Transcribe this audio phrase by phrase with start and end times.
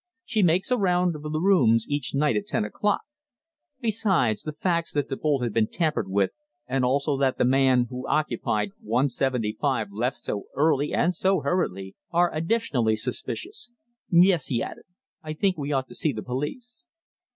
[0.25, 3.01] She makes a round of the rooms each night at ten o'clock.
[3.81, 6.31] Besides, the facts that the bolt had been tampered with,
[6.65, 12.33] and also that the man who occupied 175 left so early and so hurriedly, are
[12.33, 13.69] additionally suspicious.
[14.09, 14.85] Yes," he added,
[15.21, 16.83] "I think we ought to see the police."